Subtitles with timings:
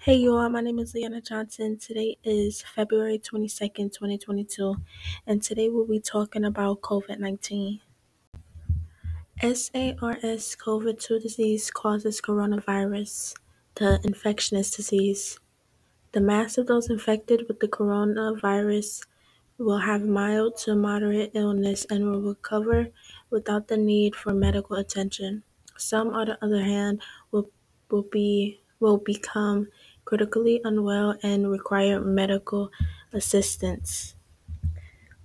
[0.00, 1.76] Hey you all, my name is Leanna Johnson.
[1.76, 4.76] Today is February 22nd, 2022,
[5.26, 7.80] and today we'll be talking about COVID 19.
[9.42, 13.34] SARS CoV 2 disease causes coronavirus,
[13.74, 15.40] the infectious disease.
[16.12, 19.04] The mass of those infected with the coronavirus
[19.58, 22.90] will have mild to moderate illness and will recover
[23.30, 25.42] without the need for medical attention.
[25.76, 27.50] Some, on the other hand, will,
[27.90, 29.66] will, be, will become
[30.08, 32.70] critically unwell and require medical
[33.12, 34.16] assistance.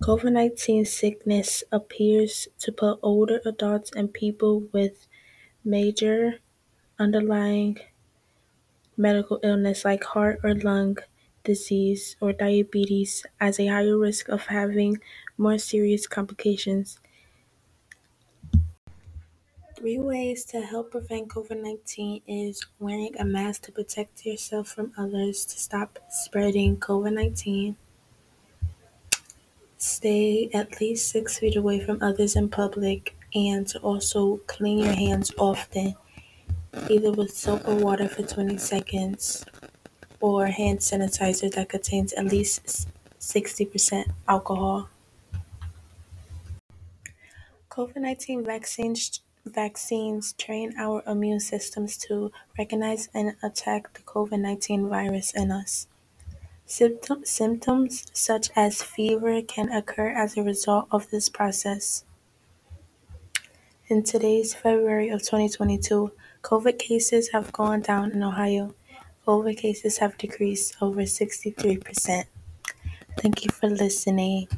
[0.00, 5.08] COVID 19 sickness appears to put older adults and people with
[5.64, 6.40] major
[6.98, 7.80] underlying
[8.96, 10.96] medical illness like heart or lung
[11.44, 14.98] disease or diabetes as a higher risk of having
[15.38, 16.98] more serious complications.
[19.84, 24.92] Three ways to help prevent COVID 19 is wearing a mask to protect yourself from
[24.96, 27.76] others to stop spreading COVID 19.
[29.76, 34.94] Stay at least six feet away from others in public and to also clean your
[34.94, 35.94] hands often,
[36.88, 39.44] either with soap or water for 20 seconds
[40.18, 42.88] or hand sanitizer that contains at least
[43.20, 44.88] 60% alcohol.
[47.68, 54.88] COVID 19 vaccines, vaccines train our immune systems to recognize and attack the COVID 19
[54.88, 55.86] virus in us.
[56.66, 62.04] Symptom, symptoms such as fever can occur as a result of this process.
[63.88, 66.10] In today's February of 2022,
[66.42, 68.74] COVID cases have gone down in Ohio.
[69.26, 72.24] COVID cases have decreased over 63%.
[73.18, 74.48] Thank you for listening.